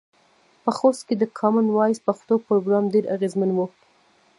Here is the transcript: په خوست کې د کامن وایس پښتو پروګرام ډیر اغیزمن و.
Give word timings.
په 0.63 0.71
خوست 0.77 1.01
کې 1.07 1.15
د 1.17 1.23
کامن 1.39 1.67
وایس 1.75 1.99
پښتو 2.07 2.33
پروګرام 2.47 2.85
ډیر 2.93 3.05
اغیزمن 3.15 3.49
و. 3.53 3.59